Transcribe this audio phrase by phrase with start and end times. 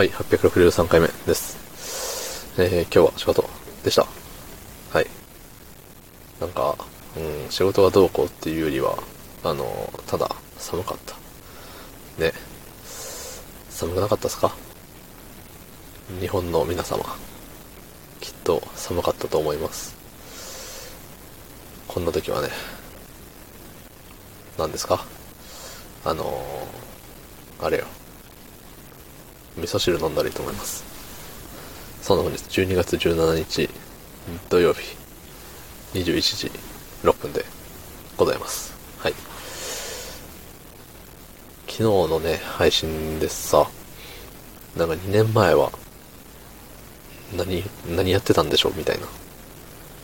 [0.00, 2.58] はい、863回目です。
[2.58, 3.44] えー、今日は仕事
[3.84, 4.06] でした。
[4.94, 5.06] はい。
[6.40, 6.74] なんか、
[7.18, 8.96] うん、仕事がどうこうっていうよりは、
[9.44, 11.16] あの、ただ、寒かった。
[12.18, 12.32] ね。
[13.68, 14.56] 寒くなかったですか？
[16.18, 17.04] 日本の皆様。
[18.20, 19.94] きっと寒かったと思います。
[21.86, 22.48] こんな時はね、
[24.56, 25.04] 何ですか？
[26.06, 27.84] あのー、あれよ。
[29.56, 30.84] 味噌汁飲んだらいいと思います。
[32.02, 33.68] その本日12月17日
[34.48, 34.96] 土曜日
[35.94, 36.50] 21時
[37.02, 37.44] 6分で
[38.16, 38.74] ございます。
[38.98, 39.14] はい。
[41.66, 43.68] 昨日のね、配信でさ、
[44.76, 45.70] なんか2年前は
[47.36, 48.72] 何、何やってたんでしょう？
[48.76, 49.06] みたいな。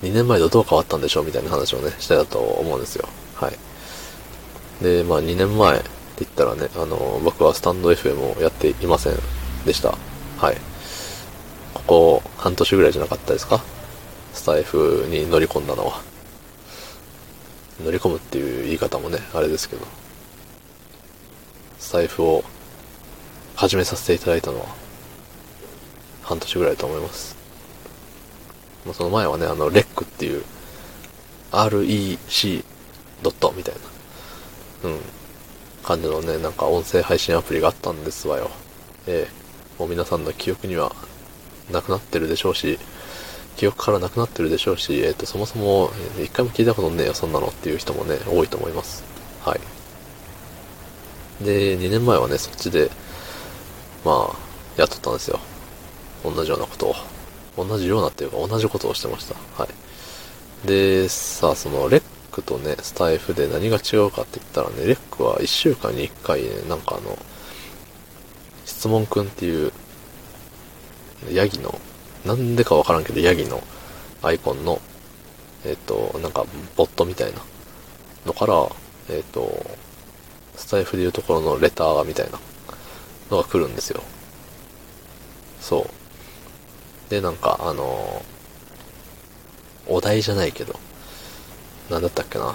[0.02, 1.24] 2年前とどう変わったんでしょう？
[1.24, 3.08] みたいな話をね、してたと思うんですよ。
[3.34, 3.58] はい。
[4.82, 5.82] で、まあ2年前
[6.16, 9.16] って言ったらね、あの、僕はスタンド FM をやっていません
[9.66, 9.96] でした。
[10.38, 10.56] はい。
[11.74, 13.62] ここ半年ぐらいじゃなかったですか？
[14.32, 16.00] スタイフに乗り込んだのは。
[17.84, 19.86] 乗り込むっていう言い方もね、あれですけど。
[21.78, 22.44] スタイフを
[23.54, 24.66] 始めさせていただいたのは、
[26.22, 27.36] 半年ぐらいと思います。
[28.86, 30.42] まあ、その前はね、あの、レックっていう、
[31.52, 32.64] REC
[33.22, 33.74] ドットみたい
[34.82, 34.98] な、うん、
[35.86, 38.50] 感じのね、なんか音声配信アプリがあったんですわよ。
[39.06, 39.46] ええ
[39.78, 40.92] もう皆さんの記憶には
[41.70, 42.78] なくなってるでしょうし、
[43.56, 45.90] 記憶からなくなってるでしょうし、えっ、と、そもそも、
[46.22, 49.04] 一回も聞いたことねえよ、そんなのっていう人もね、多いと思います。
[49.44, 51.44] はい。
[51.44, 52.90] で、2年前はね、そっちで、
[54.04, 54.36] まあ、
[54.76, 55.38] やっとったんですよ。
[56.24, 57.66] 同じようなことを。
[57.66, 59.34] 同じようなっていうか、同じことをしてました。
[59.62, 59.68] は
[60.64, 60.66] い。
[60.66, 62.02] で、さあ、その、レッ
[62.36, 67.16] クとね、スタイフで何が違うかって言ったらね、レックは1週間に1回ね、なんかあの、
[68.66, 69.72] 質問くんっていう、
[71.30, 71.80] ヤギの、
[72.26, 73.62] なんでかわからんけど、ヤギの
[74.22, 74.80] アイコンの、
[75.64, 76.44] えっ、と、なんか、
[76.76, 77.40] ボットみたいな
[78.26, 78.68] のから、
[79.08, 79.64] えっ、と、
[80.56, 82.38] スタイフでいうところのレターみたいな
[83.30, 84.02] のが来るんですよ。
[85.60, 85.88] そ
[87.08, 87.10] う。
[87.10, 88.22] で、なんか、あの
[89.88, 90.78] お題じゃないけど、
[91.90, 92.54] なんだったっけな。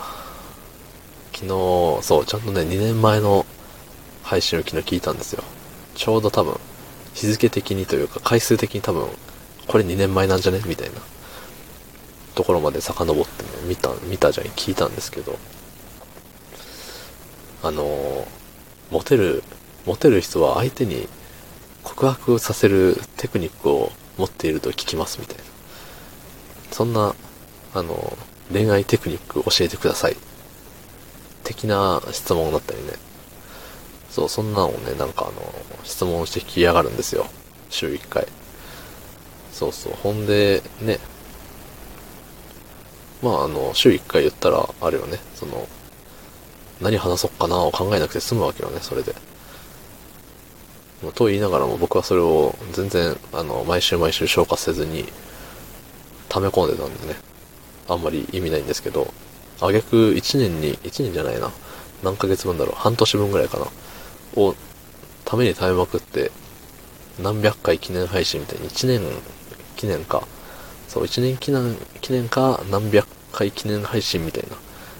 [1.33, 1.47] 昨日、
[2.03, 3.45] そう、ちゃんとね、2年前の
[4.23, 5.43] 配信を昨日聞いたんですよ。
[5.95, 6.59] ちょうど多分、
[7.13, 9.07] 日付的にというか、回数的に多分、
[9.67, 10.61] これ2年前なんじゃね？
[10.65, 10.95] みたいな、
[12.35, 15.37] ところまで遡ってね、見た、見たじゃん、聞いたんですけど、
[17.63, 18.27] あの
[18.89, 19.43] モテる、
[19.85, 21.07] モテる人は相手に
[21.83, 25.43] 告白させるテクニックを持っていると聞きますみたいな。
[26.71, 27.15] そんな、
[27.73, 28.17] あの
[28.51, 30.17] 恋愛テクニック教えてください。
[31.43, 32.93] 的な質問だったりね。
[34.09, 35.53] そう、そんなのをね、なんかあの、
[35.83, 37.27] 質問して聞きやがるんですよ。
[37.69, 38.27] 週1回。
[39.53, 39.93] そうそう。
[39.93, 40.99] ほんで、ね。
[43.21, 45.19] まああの、週1回言ったら、あるよね。
[45.35, 45.67] その、
[46.81, 49.15] 何話そうかなを考えなくて済むわけよね、それで。
[51.15, 55.05] と言いながらも僕はそれを全然、あの、毎週毎週消化せずに、
[56.29, 57.30] 溜め込んでたんでね。
[57.91, 59.13] あんまり意味ないんですけど、
[59.59, 61.51] あげく1年に、1年じゃないな。
[62.03, 62.75] 何ヶ月分だろう。
[62.75, 63.67] 半年分ぐらいかな。
[64.35, 64.55] を、
[65.25, 66.31] ために貯めまくって、
[67.21, 69.01] 何百回記念配信みたいに、1年
[69.75, 70.27] 記念か。
[70.87, 74.55] そう、1年記念、記念か、何百回記念配信みたいな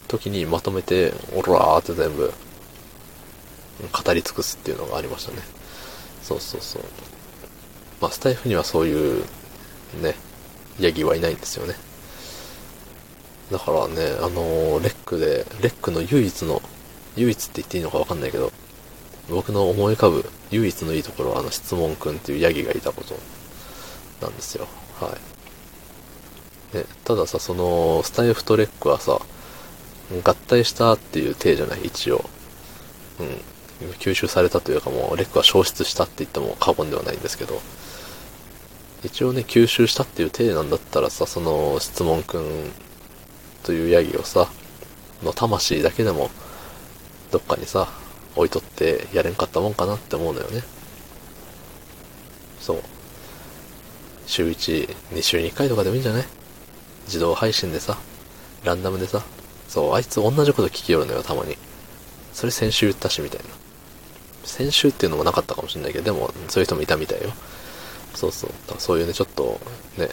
[0.08, 2.32] 時にまとめて、おらーって全部、
[3.92, 5.40] 語り尽くすっていうのがありましたね。
[6.22, 6.84] そうそうそう。
[8.00, 9.24] まあ、スタイフにはそういう、
[10.02, 10.16] ね、
[10.80, 11.76] ヤギはいないんですよね。
[13.52, 16.62] だからね、あのーレックで、レックの唯一の、
[17.18, 18.52] 唯一って言っていいのかわかんないけど、
[19.30, 23.16] 僕の思い浮かぶ唯一のいいところはあの質問くんっていうヤギがいたこと
[24.22, 24.68] なんですよ。
[25.00, 25.18] は
[26.74, 26.78] い。
[26.78, 29.20] ね、たださ、その、スタイフとレックはさ、
[30.24, 32.24] 合体したっていう体じゃない、一応。
[33.20, 33.42] うん。
[34.00, 37.62] 吸収されたというかもう、レックは消失したって言っても過言ではないんですけど、
[39.04, 42.72] 一応ね、吸収したっていう体なんだったらさ、その質問くん
[43.64, 44.50] というヤギをさ、
[45.24, 46.30] の魂だけでも、
[47.32, 47.88] どっかにさ、
[48.36, 50.64] 置いとってやれんかったもんかなって思うのよね。
[52.60, 52.82] そう。
[54.26, 56.26] 週1、2週に1回とかでもいいんじゃない？
[57.06, 57.98] 自動配信でさ、
[58.64, 59.22] ランダムでさ、
[59.68, 61.58] そう、あいつ同じこと聞きよるのよ、たまに。
[62.34, 63.46] それ先週言ったし、みたいな。
[64.44, 67.32] 先週っていうのもなかったかもしれないけど、でも、そういう人もいたみたいよ。
[68.16, 68.52] そうそう。
[68.78, 69.60] そういうね、ちょっと、
[69.98, 70.10] ね、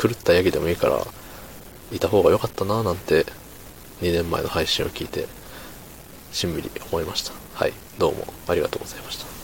[0.00, 1.06] 狂ったヤギでもいいから、
[1.92, 3.24] いた方が良かったなぁなんて、
[4.02, 5.26] 2年前の配信を聞いて、
[6.32, 7.32] しんみり思いました。
[7.54, 7.72] はい。
[7.98, 9.37] どうもありがとうございました。